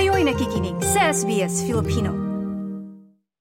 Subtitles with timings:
[0.00, 2.08] Kayo'y nakikinig sa SBS Filipino.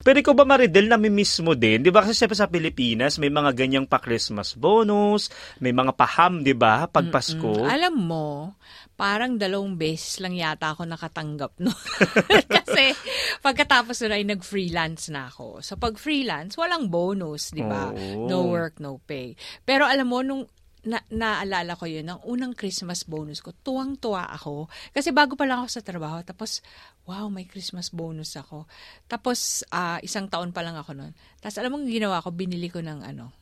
[0.04, 1.80] Pero ikaw ba Maridel, nami-miss mo din?
[1.80, 5.32] Di ba kasi siyempre sa Pilipinas, may mga ganyang pa-Christmas bonus,
[5.64, 7.64] may mga paham, di ba, pag Pasko.
[7.64, 8.60] Alam mo,
[9.00, 11.72] parang dalawang beses lang yata ako nakatanggap no.
[12.52, 12.92] Kasi
[13.40, 15.64] pagkatapos na ay nag-freelance na ako.
[15.64, 17.88] So pag freelance, walang bonus, di ba?
[17.96, 18.28] Oo.
[18.28, 19.32] No work, no pay.
[19.64, 20.44] Pero alam mo, nung
[20.88, 24.72] na, naalala ko yun, ang unang Christmas bonus ko, tuwang-tuwa ako.
[24.96, 26.64] Kasi bago pa lang ako sa trabaho, tapos,
[27.04, 28.64] wow, may Christmas bonus ako.
[29.10, 31.12] Tapos, ah, isang taon pa lang ako noon.
[31.44, 33.36] Tapos, alam mo, ginawa ko, binili ko ng ano,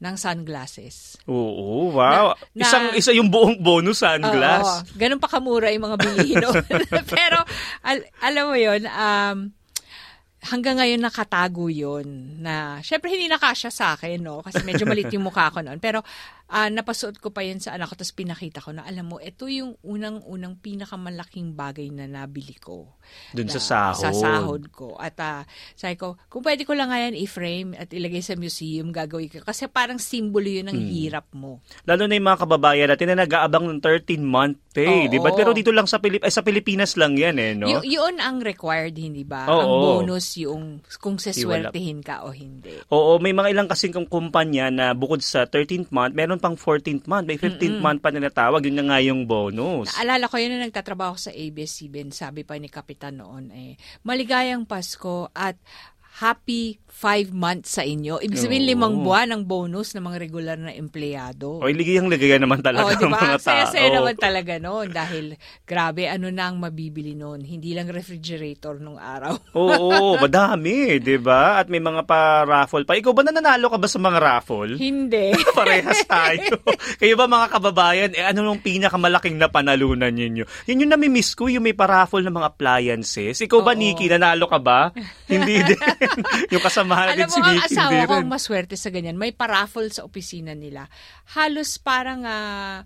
[0.00, 1.20] ng sunglasses.
[1.28, 2.32] Oo, wow.
[2.32, 4.64] Na- na- Isang, isa yung buong bonus sunglass.
[4.82, 6.64] Oo, ganun pa kamura yung mga bilihin noon.
[7.20, 7.44] Pero,
[7.84, 9.38] al- alam mo yun, um,
[10.40, 14.40] hanggang ngayon nakatago yun na, syempre hindi nakasya sa akin, no?
[14.40, 15.76] Kasi medyo malit yung mukha ko noon.
[15.76, 16.00] Pero,
[16.50, 19.46] ah, napasuot ko pa yun sa anak ko, tapos pinakita ko na, alam mo, ito
[19.46, 22.98] yung unang-unang pinakamalaking bagay na nabili ko.
[23.30, 23.96] Dun sa Na- sahod.
[23.96, 24.94] Sa sahod ko.
[24.94, 28.90] At ah, sabi ko, kung pwede ko lang nga yan i-frame at ilagay sa museum,
[28.90, 29.38] gagawin ko.
[29.40, 30.90] Kasi parang simbolo yun ng Hmm.
[30.90, 31.62] hirap mo.
[31.84, 35.30] Lalo na yung mga kababayan natin na nag-aabang ng 13-month pay, di ba?
[35.30, 37.68] Pero dito lang sa, Pilip ay, sa Pilipinas lang yan eh, no?
[37.80, 39.46] Y- yun ang required, hindi ba?
[39.46, 39.60] Oo.
[39.60, 39.70] Ang
[40.02, 40.64] bonus yung
[40.96, 42.74] kung seswertihin ka o hindi.
[42.88, 47.26] Oo, may mga ilang kasing kumpanya na bukod sa 13th month, meron pang 14th month,
[47.28, 49.92] may 15th month pa na natawag, yun na nga yung bonus.
[49.94, 55.28] Naalala ko yun na nagtatrabaho sa ABS-CBN, sabi pa ni Kapitan noon, eh, maligayang Pasko
[55.36, 55.60] at
[56.18, 58.20] happy five months sa inyo.
[58.20, 58.70] Ibig sabihin, Oo.
[58.76, 61.62] limang buwan ang bonus ng mga regular na empleyado.
[61.62, 63.46] O, ligayang ligayan naman talaga Oh, di ng mga tao.
[63.46, 65.24] Saya-saya naman talaga noon dahil
[65.64, 67.40] grabe, ano na ang mabibili noon.
[67.40, 69.32] Hindi lang refrigerator nung araw.
[69.56, 69.88] Oo,
[70.24, 71.62] madami, di ba?
[71.62, 72.98] At may mga pa-raffle pa.
[72.98, 74.74] Ikaw ba nananalo ka ba sa mga raffle?
[74.76, 75.32] hindi.
[75.56, 76.58] Parehas tayo.
[77.00, 80.44] Kayo ba mga kababayan, eh, ano nung pinakamalaking napanalunan ninyo?
[80.68, 83.40] Yun yung namimiss ko, yung may paraffle ng mga appliances.
[83.40, 83.80] Ikaw ba, Oo.
[83.80, 84.92] Nikki, nanalo ka ba?
[85.30, 85.80] Hindi din.
[86.52, 89.16] yung kasamahan din Alam mo, si ang asawa ko maswerte sa ganyan.
[89.18, 90.86] May paraffle sa opisina nila.
[91.36, 92.82] Halos parang ah,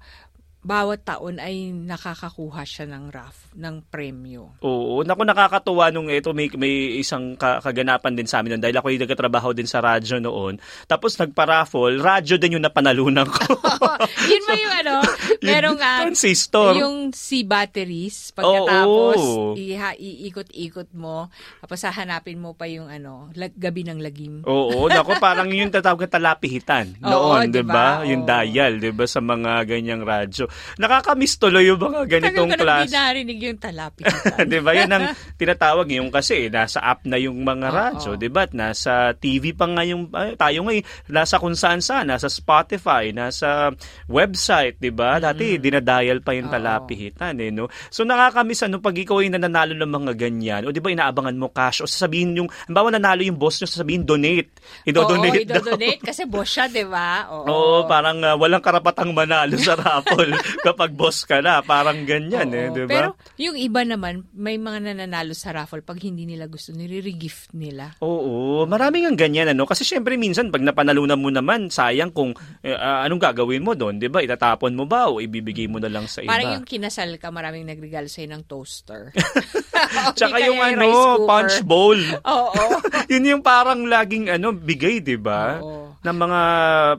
[0.64, 4.56] bawat taon ay nakakakuha siya ng raff, ng premyo.
[4.64, 8.80] Oo, naku nakakatuwa nung ito may may isang ka- kaganapan din sa amin noon dahil
[8.80, 10.56] ako yung nagkatrabaho din sa radyo noon.
[10.88, 13.60] Tapos nagpa-raffle, radyo din yung napanalunan ko.
[14.32, 14.94] Yun ba yung ano?
[15.44, 16.80] Merong ah, transistor.
[16.80, 19.52] yung si batteries pagkatapos Oo.
[19.60, 21.28] iha, iikot-ikot mo
[21.60, 24.40] tapos hahanapin mo pa yung ano lag, gabi ng lagim.
[24.48, 28.00] Oo, nako parang yun yung tatawag talapihitan Oo, noon, 'di ba?
[28.00, 28.08] diba?
[28.08, 30.48] Yung dial, 'di ba sa mga ganyang radyo.
[30.76, 32.82] Nakakamiss tuloy yung mga ganitong Tagal ko class.
[32.84, 34.44] di narinig yung talapitan.
[34.44, 34.70] 'Di ba?
[34.72, 35.04] Yan ang
[35.34, 37.76] tinatawag yung kasi eh, nasa app na yung mga Oo.
[37.76, 38.44] radyo, 'di ba?
[38.44, 43.10] At Nasa TV pa nga yung ay, tayo ngayon nasa kung saan saan, nasa Spotify,
[43.10, 43.72] nasa
[44.06, 45.18] website, 'di ba?
[45.18, 46.50] Dati dinadial pa yung Mm.
[46.50, 46.56] Oo.
[46.56, 47.66] talapihitan eh, no.
[47.88, 51.48] So nakakamiss ano pag ikaw ay nananalo ng mga ganyan, o 'di ba inaabangan mo
[51.48, 54.50] cash o sasabihin yung halimbawa nanalo yung boss nyo, sasabihin donate.
[54.54, 55.60] Oo, Ido-donate daw.
[55.60, 57.28] idodonate kasi boss siya, di ba?
[57.32, 57.44] Oo.
[57.44, 61.60] Oo, parang ah, walang karapatang manalo sa raffle kapag boss ka na.
[61.64, 62.74] Parang ganyan eh, Oo.
[62.74, 62.90] di ba?
[62.90, 63.08] Pero
[63.40, 67.96] yung iba naman, may mga nananalo sa raffle pag hindi nila gusto, nire-regift nila.
[68.00, 72.74] Oo, maraming ang ganyan ano kasi syempre minsan pag napanalunan mo naman sayang kung eh,
[72.74, 74.20] ah, anong gagawin mo doon, 'di ba?
[74.24, 76.32] Itatapon mo ba o ibibigay mo na lang sa iba?
[76.32, 79.10] Parang yung kinasal ka, maraming nagregalo sa'yo ng toaster.
[80.18, 81.98] Tsaka yung ano, punch bowl.
[82.34, 82.64] Oo.
[83.10, 85.60] Yun yung parang laging ano bigay, 'di ba?
[85.60, 85.83] Oo.
[86.04, 86.40] Ng mga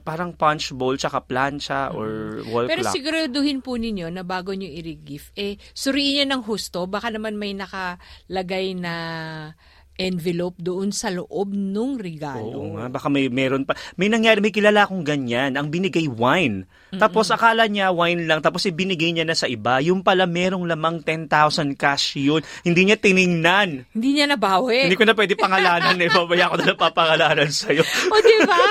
[0.02, 2.94] parang punch bowl tsaka plancha or wall Pero clock.
[2.98, 6.90] siguraduhin po ninyo na bago nyo i-regift, eh, suriin niya ng husto.
[6.90, 8.94] Baka naman may nakalagay na
[9.96, 12.52] envelope doon sa loob nung regalo.
[12.52, 13.76] Oo nga, baka may meron pa.
[13.96, 15.56] May nangyari, may kilala akong ganyan.
[15.56, 16.68] Ang binigay wine.
[16.96, 19.84] Tapos akala niya wine lang, tapos ibinigay niya na sa iba.
[19.84, 22.40] Yung pala merong lamang 10,000 cash yun.
[22.64, 23.92] Hindi niya tiningnan.
[23.92, 24.88] Hindi niya nabawi.
[24.88, 26.08] Hindi ko na pwede pangalanan eh.
[26.12, 27.84] Babaya ko na lang papangalanan sa'yo.
[28.14, 28.64] o, di ba?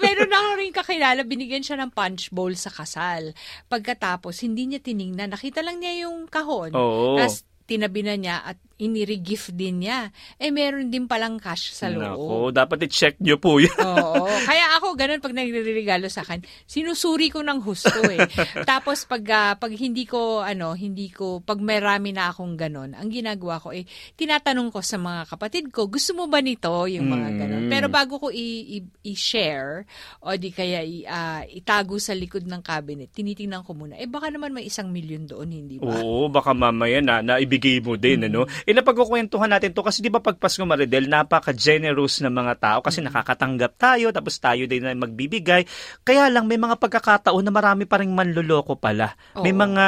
[0.00, 3.36] Meron ako rin kakilala, binigyan siya ng punch bowl sa kasal.
[3.68, 5.32] Pagkatapos, hindi niya tiningnan.
[5.32, 6.72] Nakita lang niya yung kahon.
[6.72, 7.20] Oo.
[7.20, 10.12] Tapos, tinabi na niya at iniri-gift din niya.
[10.36, 12.16] Eh, meron din palang cash sa loob.
[12.16, 13.72] Nako, dapat i-check niyo po yan.
[13.80, 14.28] Oo.
[14.48, 18.28] Kaya ako, ganun, pag nagre-regalo sa akin, sinusuri ko ng husto eh.
[18.68, 23.08] Tapos, pag, ah, pag hindi ko, ano, hindi ko, pag marami na akong ganun, ang
[23.08, 26.68] ginagawa ko, eh, tinatanong ko sa mga kapatid ko, gusto mo ba nito?
[26.86, 27.38] Yung mga Mm.
[27.40, 27.64] ganun.
[27.72, 29.88] Pero bago ko i- i- i-share,
[30.20, 34.28] o di kaya i- ah, itago sa likod ng cabinet, tinitingnan ko muna, eh, baka
[34.28, 35.96] naman may isang milyon doon, hindi ba?
[35.96, 38.44] Oo, baka mamaya na naibigay mo din, ano?
[38.66, 42.98] Eh, napagkukwentuhan natin to kasi di ba pag Pasko Maridel, napaka-generous ng mga tao kasi
[42.98, 43.14] Mm.
[43.14, 45.62] nakakatanggap tayo, tapos tayo din na magbibigay.
[46.02, 49.14] Kaya lang, may mga pagkakataon na marami pa rin manluloko pala.
[49.38, 49.62] May Oo.
[49.70, 49.84] mga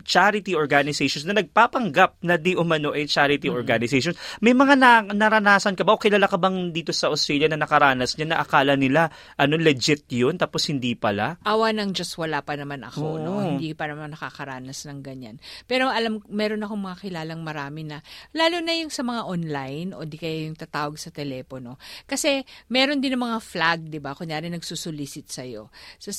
[0.00, 4.16] charity organizations na nagpapanggap na di umano ay charity organizations.
[4.40, 8.16] May mga na, naranasan ka ba o kilala ka bang dito sa Australia na nakaranas
[8.16, 11.36] niya na akala nila ano legit yun tapos hindi pala?
[11.44, 13.44] Awa ng Diyos, wala pa naman ako, no?
[13.44, 13.44] Oo.
[13.44, 15.36] Hindi pa naman nakakaranas ng ganyan.
[15.68, 18.00] Pero alam, meron akong mga kilalang marami na,
[18.32, 21.76] lalo na yung sa mga online o di kaya yung tatawag sa telepono.
[22.08, 22.42] Kasi
[22.72, 24.16] meron din ng mga flag, di ba?
[24.16, 25.68] Kunyari nagsusulisit sa'yo.
[26.00, 26.10] So,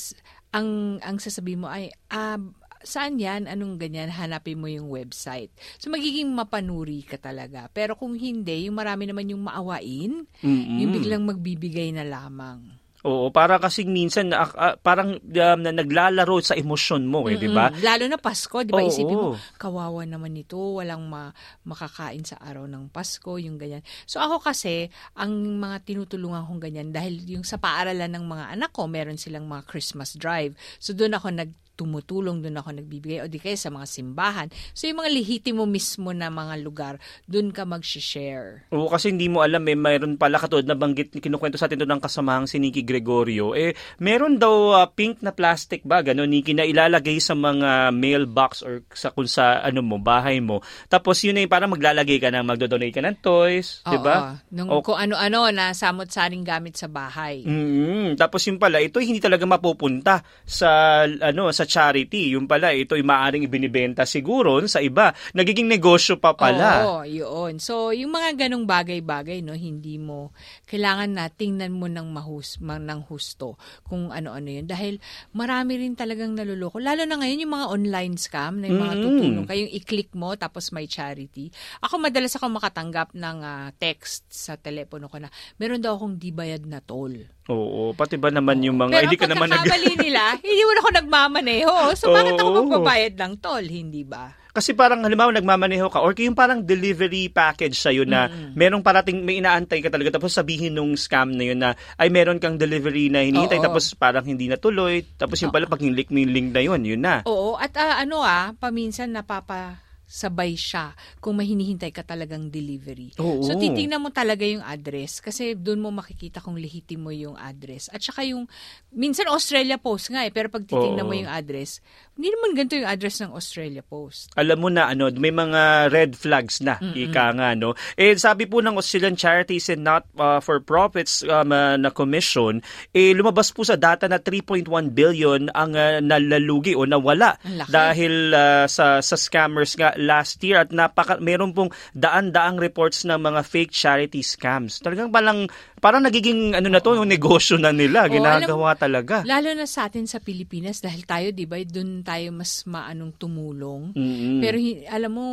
[0.54, 2.40] ang, ang sasabihin mo ay, ah,
[2.86, 3.50] saan yan?
[3.50, 4.10] Anong ganyan?
[4.14, 5.50] Hanapin mo yung website.
[5.82, 7.66] So, magiging mapanuri ka talaga.
[7.74, 10.78] Pero kung hindi, yung marami naman yung maawain, Mm-mm.
[10.78, 12.77] yung biglang magbibigay na lamang.
[13.06, 17.46] Oo, para kasi minsan na, ah, parang um, na naglalaro sa emosyon mo eh, di
[17.46, 17.70] ba?
[17.78, 18.82] Lalo na Pasko, di ba?
[18.82, 18.90] Oo.
[18.90, 21.30] Isipin mo, kawawa naman ito, walang ma-
[21.62, 23.86] makakain sa araw ng Pasko, yung ganyan.
[24.02, 25.30] So ako kasi, ang
[25.62, 29.62] mga tinutulungan kong ganyan, dahil yung sa paaralan ng mga anak ko, meron silang mga
[29.70, 30.58] Christmas drive.
[30.82, 34.48] So doon ako nag tumutulong doon ako nagbibigay o di kaya sa mga simbahan.
[34.74, 36.94] So yung mga lihitimo mismo na mga lugar,
[37.30, 38.66] doon ka mag-share.
[38.74, 41.94] Oo, kasi hindi mo alam, eh, mayroon pala katulad na banggit, kinukwento sa atin doon
[41.94, 46.58] ng kasamahang si Nikki Gregorio, eh, meron daw ah, pink na plastic bag, ano, Nikki,
[46.58, 50.58] na ilalagay sa mga mailbox or sa kung sa, ano mo, bahay mo.
[50.90, 54.34] Tapos yun eh, parang maglalagay ka ng, magdodonate ka ng toys, di ba?
[54.34, 57.44] Oo, Nung O- kung ano-ano na samot-saring gamit sa bahay.
[57.44, 62.32] Mm, tapos yung pala, ito hindi talaga mapupunta sa ano sa charity.
[62.32, 65.12] Yung pala, ito ay maaring ibinibenta siguro sa iba.
[65.36, 66.82] Nagiging negosyo pa pala.
[66.82, 67.60] Oo, yun.
[67.60, 70.32] So, yung mga ganong bagay-bagay, no, hindi mo,
[70.64, 74.64] kailangan na tingnan mo ng, mahus, ma- ng husto kung ano-ano yun.
[74.64, 74.96] Dahil
[75.36, 76.80] marami rin talagang naluloko.
[76.80, 79.02] Lalo na ngayon yung mga online scam na yung mga Mm.
[79.04, 81.52] tutulong kayong i-click mo tapos may charity.
[81.84, 85.28] Ako madalas ako makatanggap ng ah, text sa telepono ko na
[85.60, 87.26] meron daw akong di bayad na toll.
[87.48, 89.64] Oo, pati ba naman yung mga Pero hindi ka naman nag
[89.96, 91.57] nila, hindi mo na ako nagmamaneho.
[91.98, 92.58] So, bakit ako Oo.
[92.64, 93.66] magbabayad ng toll?
[93.66, 94.30] Hindi ba?
[94.48, 98.26] Kasi parang halimbawa nagmamaneho ka or yung parang delivery package sa'yo na
[98.58, 102.42] merong parating may inaantay ka talaga tapos sabihin nung scam na yun na ay meron
[102.42, 103.66] kang delivery na hinihintay Oo.
[103.70, 107.22] tapos parang hindi natuloy tapos yung pala pag yung link na yun, yun na.
[107.30, 113.12] Oo, at ah, ano ah, paminsan napapa sabay siya kung may hinihintay ka talagang delivery.
[113.20, 113.44] Oo.
[113.44, 117.92] So titingnan mo talaga yung address kasi doon mo makikita kung lehitimo yung address.
[117.92, 118.48] At saka yung
[118.88, 121.10] minsan Australia Post nga eh, pero pag titingnan Oo.
[121.12, 121.84] mo yung address,
[122.16, 124.32] hindi naman ganito yung address ng Australia Post.
[124.32, 127.76] alam mo na ano, may mga red flags na, ika nga, no?
[128.00, 132.64] Eh, sabi po ng Australian Charities and Not uh, for Profits um, uh, na commission,
[132.96, 134.64] eh, lumabas po sa data na 3.1
[134.96, 137.36] billion ang uh, nalalugi o nawala
[137.68, 143.18] dahil uh, sa sa scammers nga last year at napaka meron pong daan-daang reports ng
[143.18, 144.78] mga fake charity scams.
[144.78, 145.50] Talagang palang
[145.82, 149.26] parang nagiging ano na to, yung negosyo na nila, Oo, ginagawa talaga.
[149.26, 153.90] Lalo na sa atin sa Pilipinas dahil tayo 'di ba, doon tayo mas maanong tumulong.
[153.94, 154.38] Mm-mm.
[154.38, 154.56] Pero
[154.86, 155.26] alam mo,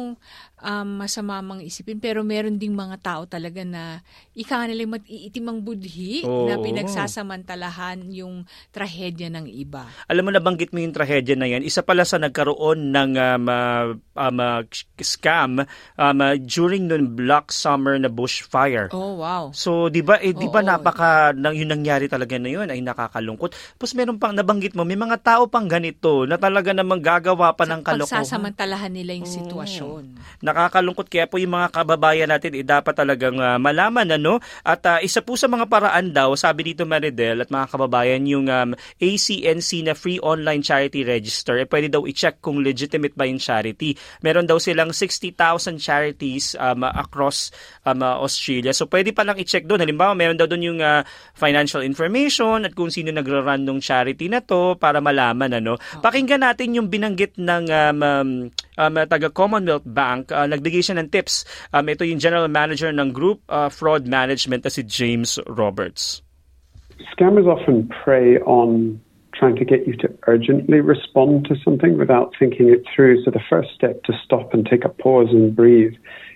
[0.65, 4.01] um, masama mang isipin, pero meron ding mga tao talaga na
[4.33, 6.65] ika nga nila matiitim ang budhi na Oo.
[6.65, 9.85] pinagsasamantalahan yung trahedya ng iba.
[10.09, 11.61] Alam mo, nabanggit mo yung trahedya na yan.
[11.61, 13.85] Isa pala sa nagkaroon ng um, uh,
[14.17, 14.61] um, uh,
[14.99, 18.89] scam um, uh, during nun Black Summer na bushfire.
[18.89, 19.53] Oh, wow.
[19.53, 20.67] So, 'di ba eh 'di ba Oo.
[20.67, 23.53] napaka nang yung nangyari talaga na yun ay nakakalungkot.
[23.77, 27.67] Tapos meron pang nabanggit mo, may mga tao pang ganito na talaga namang gagawa pa
[27.67, 28.23] ng kalokohan.
[28.23, 30.03] Pagsasamantalahan nila yung sitwasyon.
[30.55, 34.99] Nakakalungkot kaya po yung mga kababayan natin eh, dapat talagang ah, malaman ano at ah,
[35.03, 38.71] isa po sa mga paraan daw sabi dito Maridel at mga kababayan yung um,
[39.03, 43.99] ACNC na free online charity register eh pwede daw i-check kung legitimate ba yung charity.
[44.23, 45.35] Meron daw silang 60,000
[45.75, 47.51] charities um, across
[47.83, 48.71] um, ah, Australia.
[48.71, 49.83] So pwede pa lang i-check doon.
[49.83, 51.03] Halimbawa meron daw doon yung ah,
[51.35, 55.75] financial information at kung sino nagra-run ng charity na to para malaman ano.
[55.99, 58.31] Pakinggan natin yung binanggit ng um, um,
[58.77, 60.31] um, taga Commonwealth Bank.
[60.31, 61.43] Uh, nagbigay siya ng tips.
[61.73, 66.21] Um, ito yung general manager ng Group uh, Fraud Management na si James Roberts.
[67.11, 68.99] Scammers often prey on
[69.35, 73.23] trying to get you to urgently respond to something without thinking it through.
[73.23, 75.93] So the first step to stop and take a pause and breathe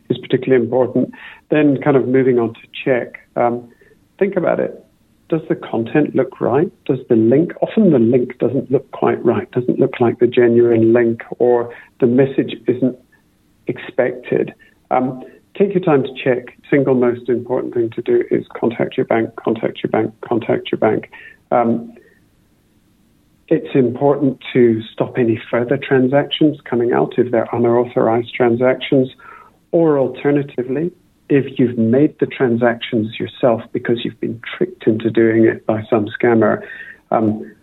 [0.10, 1.14] is particularly important.
[1.50, 3.20] Then, kind of moving on to check.
[3.36, 3.72] Um,
[4.18, 4.84] think about it.
[5.30, 6.72] Does the content look right?
[6.86, 10.92] Does the link, often the link doesn't look quite right, doesn't look like the genuine
[10.92, 12.98] link, or the message isn't
[13.68, 14.54] expected.
[14.90, 15.24] Um,
[15.56, 16.58] take your time to check.
[16.70, 20.80] Single most important thing to do is contact your bank, contact your bank, contact your
[20.80, 21.12] bank.
[21.52, 21.94] Um,
[23.48, 29.10] it's important to stop any further transactions coming out if they're unauthorized transactions
[29.72, 30.92] Or alternatively,
[31.30, 36.08] if you've made the transactions yourself because you've been tricked into doing it by some
[36.08, 36.66] scammer,
[37.12, 37.56] um,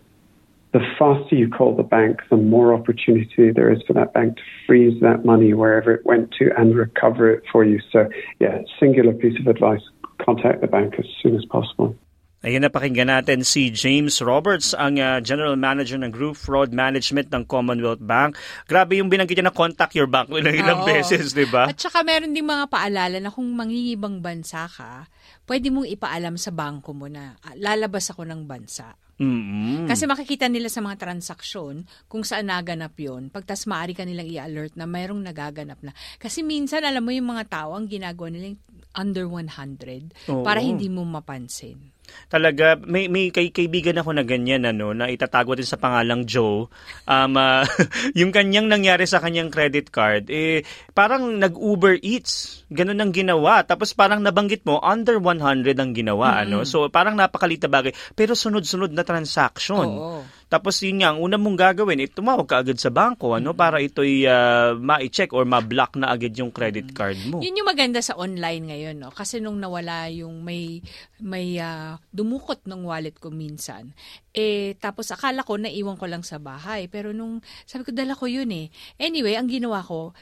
[0.73, 4.43] the faster you call the bank, the more opportunity there is for that bank to
[4.67, 7.81] freeze that money wherever it went to and recover it for you.
[7.91, 8.09] So,
[8.41, 9.81] yeah, singular piece of advice
[10.25, 11.97] contact the bank as soon as possible.
[12.45, 17.49] Ayan napakinggan natin si James Roberts, ang uh, General Manager ng Group Fraud Management ng
[17.49, 18.37] Commonwealth Bank.
[18.69, 20.87] Grabe yung binanggit niya na contact your bank ilang ilang Oo.
[20.87, 21.73] beses, di ba?
[21.73, 25.09] At saka meron din mga paalala na kung mangingibang bansa ka,
[25.49, 28.93] pwede mong ipaalam sa bangko mo na "Ah, lalabas ako ng bansa.
[29.17, 33.33] mm Kasi makikita nila sa mga transaksyon kung saan naganap yon.
[33.33, 35.97] Pagtas maaari ka nilang i-alert na mayroong nagaganap na.
[36.21, 38.53] Kasi minsan, alam mo yung mga tao, ang ginagawa nila
[38.93, 40.45] under 100 Oo.
[40.45, 41.96] para hindi mo mapansin.
[42.27, 46.67] Talaga, may, may kay, kaibigan ako na ganyan, ano, na itatago din sa pangalang Joe.
[47.07, 47.63] Um, ah,
[48.19, 52.67] yung kanyang nangyari sa kanyang credit card, eh, parang nag-Uber Eats.
[52.67, 53.63] Ganun ang ginawa.
[53.63, 56.67] Tapos parang nabanggit mo, under 100 ang ginawa, ano.
[56.67, 57.95] So, parang napakalita bagay.
[58.19, 59.87] Pero sunod-sunod na transaction.
[59.87, 60.26] Oo.
[60.47, 63.83] Tapos yun nga, ang una mong gagawin, eh, tumawag ka agad sa bangko, ano, para
[63.83, 67.43] ito'y ah, ma-check or ma-block na agad yung credit card mo.
[67.43, 69.11] Yun yung maganda sa online ngayon, no?
[69.11, 70.79] Kasi nung nawala yung may
[71.19, 73.91] may ah, dumukot ng wallet ko minsan,
[74.31, 78.31] eh tapos akala ko naiwan ko lang sa bahay, pero nung sabi ko dala ko
[78.31, 78.71] yun eh.
[79.03, 80.15] Anyway, ang ginawa ko,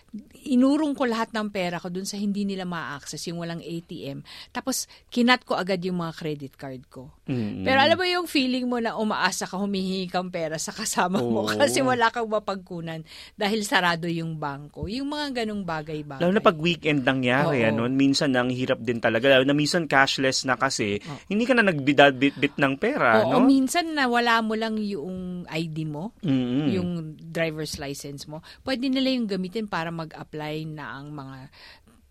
[0.48, 4.24] inurong ko lahat ng pera ko dun sa hindi nila ma-access, yung walang ATM.
[4.56, 7.12] Tapos kinat ko agad yung mga credit card ko.
[7.28, 7.66] Mm-mm.
[7.66, 11.42] Pero alam mo yung feeling mo na umaasa ka humihingi kang pera sa kasama mo
[11.42, 11.58] Oo.
[11.58, 13.02] kasi wala kang mapagkunan
[13.34, 14.86] dahil sarado yung bangko.
[14.86, 16.22] Yung mga ganong bagay-bagay.
[16.22, 17.74] Lalo na pag weekend nangyari, Oo.
[17.74, 19.34] ano, minsan ang hirap din talaga.
[19.34, 23.42] Lalo na minsan cashless na kasi, hindi ka na nagbidal-bit ng pera, Oo, no?
[23.42, 26.70] minsan na wala mo lang yung ID mo, Mm-mm.
[26.70, 28.38] yung driver's license mo.
[28.62, 31.50] Pwede nila yung gamitin para mag-apply na ang mga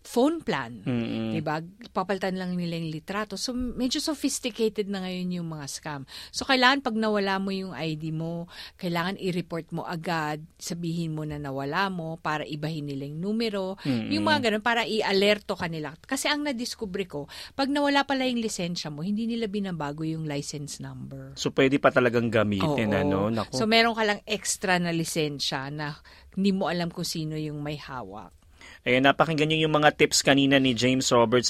[0.04, 0.84] phone plan.
[0.84, 1.32] Mm-mm.
[1.32, 1.64] Diba?
[1.96, 3.40] Papalitan lang nila yung litrato.
[3.40, 6.02] So, medyo sophisticated na ngayon yung mga scam.
[6.28, 8.44] So, kailangan pag nawala mo yung ID mo,
[8.76, 13.80] kailangan i-report mo agad, sabihin mo na nawala mo para ibahin nila yung numero.
[13.88, 15.96] Yung mga ganun, para i-alerto kanila.
[16.04, 17.24] Kasi ang nadiskubre ko,
[17.56, 21.32] pag nawala pala yung lisensya mo, hindi nila binabago yung license number.
[21.40, 23.00] So, pwede pa talagang gamitin, Oo.
[23.00, 23.18] ano?
[23.32, 23.56] Naku.
[23.56, 25.96] So, meron ka lang extra na lisensya na
[26.36, 28.43] hindi mo alam kung sino yung may hawak.
[28.84, 31.48] Ayan, napakinggan nyo yung mga tips kanina ni James Roberts.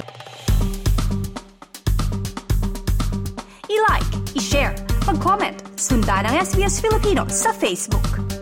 [3.67, 8.34] I-like, i-share, mag-comment, sundan ang SBS Filipino sa Facebook.